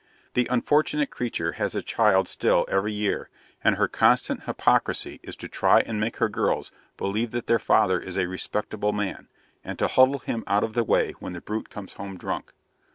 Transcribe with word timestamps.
The 0.33 0.47
unfortunate 0.49 1.11
creature 1.11 1.51
has 1.51 1.75
a 1.75 1.81
child 1.83 2.27
still 2.27 2.65
every 2.67 2.91
year, 2.91 3.29
and 3.63 3.75
her 3.75 3.87
constant 3.87 4.45
hypocrisy 4.45 5.19
is 5.21 5.35
to 5.35 5.47
try 5.47 5.81
and 5.81 5.99
make 5.99 6.17
her 6.17 6.27
girls 6.27 6.71
believe 6.97 7.29
that 7.33 7.45
their 7.45 7.59
father 7.59 7.99
is 7.99 8.17
a 8.17 8.25
respectable 8.27 8.93
man, 8.93 9.27
and 9.63 9.77
to 9.77 9.87
huddle 9.87 10.17
him 10.17 10.43
out 10.47 10.63
of 10.63 10.73
the 10.73 10.83
way 10.83 11.11
when 11.19 11.33
the 11.33 11.41
brute 11.41 11.69
comes 11.69 11.93
home 11.93 12.17
drunk. 12.17 12.53